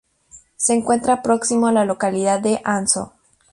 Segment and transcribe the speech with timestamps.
[0.55, 3.13] Se encuentra próximo a la localidad de Ansó.